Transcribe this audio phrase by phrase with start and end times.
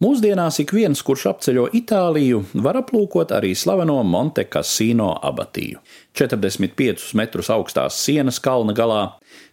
[0.00, 5.82] Mūsdienās ik viens, kurš apceļo Itāliju, var aplūkot arī slaveno Monte Cassino abatiju.
[6.16, 9.02] 45 metrus augstās sienas kalna galā,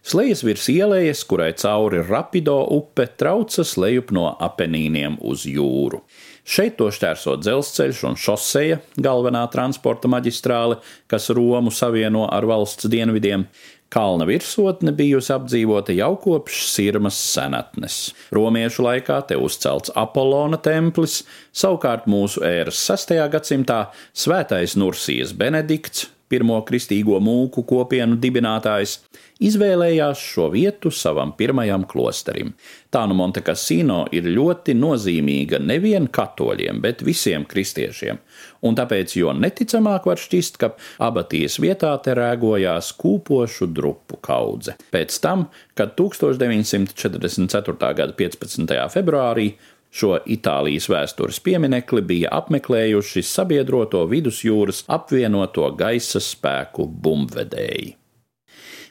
[0.08, 6.00] slēdzas virs ielējas, kurai cauri rapido upe traucas lejup no apenīniem uz jūru.
[6.48, 10.80] Šeit to šķērso dzelzceļš un šoseja, galvenā transporta maģistrāle,
[11.12, 13.44] kas Romu savieno ar valsts dienvidiem.
[13.88, 17.96] Kalna virsotne bijusi apdzīvota jau kopš Sirmas senatnes.
[18.36, 21.22] Romiešu laikā te uzcelts Apollona templis,
[21.56, 23.16] savukārt mūsu ēras 6.
[23.32, 28.98] gadsimtā svētais Nursijas Benedikts, pirmo kristīgo mūku kopienu dibinātājs,
[29.44, 32.52] izvēlējās šo vietu savam pirmajam klosterim.
[32.92, 38.18] Tā nu Monte Cassino ir ļoti nozīmīga nevien katoļiem, bet visiem kristiešiem,
[38.64, 40.72] un tāpēc jo neticamāk var šķist, ka
[41.04, 44.76] abatijas vietā te rēgojās kūpošu drupu kaudze.
[44.92, 47.94] Pēc tam, kad 1944.
[48.00, 48.78] gada 15.
[48.94, 49.52] februārī
[49.88, 57.94] Šo Itālijas vēstures pieminekli bija apmeklējuši sabiedroto vidusjūras apvienoto gaisa spēku bumbvedēji.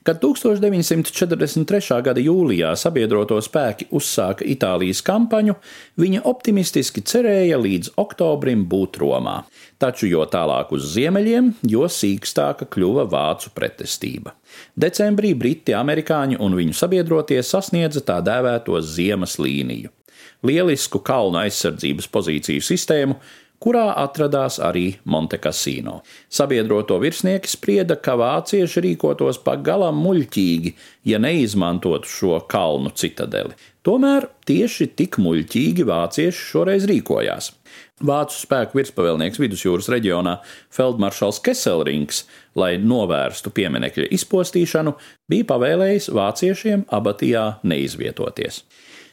[0.08, 1.98] Kad 1943.
[2.00, 5.58] gada jūlijā sabiedroto spēki uzsāka Itālijas kampaņu,
[6.00, 9.42] viņi optimistiski cerēja līdz oktobrim būt Romā.
[9.78, 14.38] Taču jo tālāk uz ziemeļiem, jo sīkstāka kļuva vācu pretestība.
[14.80, 19.97] Decembrī briti, amerikāņi un viņu sabiedrotie sasniedza tā dēvēto ziemas līniju
[20.48, 23.20] lielisku kalnu aizsardzības pozīciju sistēmu,
[23.64, 26.02] kurā atradās arī Monte Cassino.
[26.30, 30.74] Sabiedroto virsnieki sprieda, ka vācieši rīkotos pagalam muļķīgi,
[31.10, 33.58] ja neizmantotu šo kalnu citadeli.
[33.88, 37.54] Tomēr tieši tik muļķīgi vācieši šoreiz rīkojās.
[38.08, 40.36] Vācu spēku virspavēlnieks vidusjūras reģionā
[40.76, 42.26] Feldmaršals Keselrings,
[42.60, 44.94] lai novērstu pieminekļa izpostīšanu,
[45.32, 48.62] bija pavēlējis vāciešiem abatijā neizvietoties.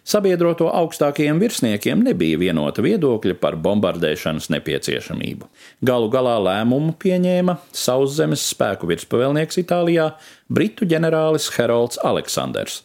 [0.05, 5.48] Sabiedroto augstākajiem virsniekiem nebija vienota viedokļa par bombardēšanas nepieciešamību.
[5.80, 10.11] Galu galā lēmumu pieņēma sauszemes spēku virspavēlnieks Itālijā,
[10.52, 12.83] britu ģenerālis Herolds Aleksandrs,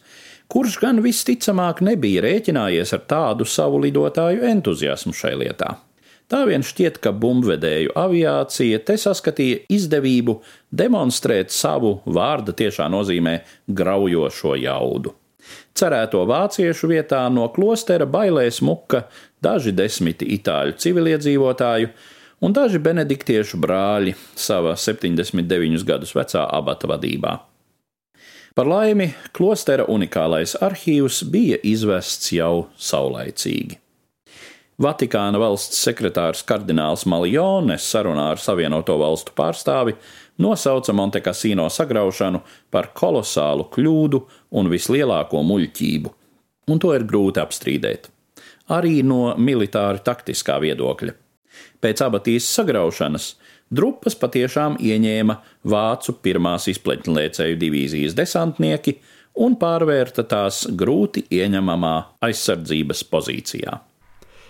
[0.48, 5.76] kurš gan visticamāk nebija rēķinājies ar tādu savu lidotāju entuziasmu šai lietā.
[6.30, 10.40] Tā vien šķiet, ka bumbvedēju aviācija te saskatīja izdevību
[10.72, 15.19] demonstrēt savu vārda tiešā nozīmē graujošo jaudu.
[15.76, 19.06] Cerēto vāciešu vietā no klostera bailēs muka
[19.42, 21.90] daži desmiti itāļu civiliedzīvotāju
[22.44, 27.36] un daži benediktiešu brāļi savā 79 gadus vecā abata vadībā.
[28.54, 33.79] Par laimi, klostera unikālais arhīvs bija izvests jau saulaicīgi.
[34.80, 39.92] Vatikāna valsts sekretārs kardināls Maljone sarunā ar Savienoto valstu pārstāvi
[40.40, 42.40] nosauca Montekasino sagraušanu
[42.72, 44.22] par kolosālu kļūdu
[44.56, 46.12] un vislielāko muļķību,
[46.72, 48.08] un to ir grūti apstrīdēt.
[48.72, 51.12] Arī no militāra taktiskā viedokļa.
[51.84, 53.34] Pēc abatīs sagraušanas
[53.68, 55.36] drupas patiešām ieņēma
[55.74, 58.96] vācu pirmās izpletņlēcēju divīzijas desantnieki
[59.44, 63.76] un pārvērta tās grūti ieņemamā aizsardzības pozīcijā.